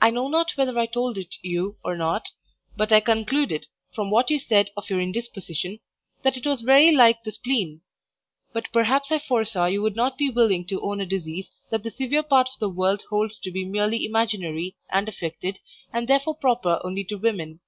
I 0.00 0.10
know 0.10 0.26
not 0.26 0.56
whether 0.56 0.76
I 0.76 0.86
told 0.86 1.16
it 1.16 1.36
you 1.40 1.76
or 1.84 1.96
not, 1.96 2.28
but 2.76 2.90
I 2.90 2.98
concluded 2.98 3.68
(from 3.94 4.10
what 4.10 4.28
you 4.28 4.40
said 4.40 4.70
of 4.76 4.90
your 4.90 5.00
indisposition) 5.00 5.78
that 6.24 6.36
it 6.36 6.44
was 6.44 6.62
very 6.62 6.90
like 6.90 7.22
the 7.22 7.30
spleen; 7.30 7.80
but 8.52 8.72
perhaps 8.72 9.12
I 9.12 9.20
foresaw 9.20 9.66
you 9.66 9.80
would 9.82 9.94
not 9.94 10.18
be 10.18 10.30
willing 10.30 10.64
to 10.66 10.80
own 10.80 11.00
a 11.00 11.06
disease 11.06 11.52
that 11.70 11.84
the 11.84 11.92
severe 11.92 12.24
part 12.24 12.48
of 12.52 12.58
the 12.58 12.70
world 12.70 13.04
holds 13.08 13.38
to 13.38 13.52
be 13.52 13.64
merely 13.64 14.04
imaginary 14.04 14.74
and 14.90 15.08
affected, 15.08 15.60
and 15.92 16.08
therefore 16.08 16.34
proper 16.34 16.80
only 16.82 17.04
to 17.04 17.14
women. 17.16 17.60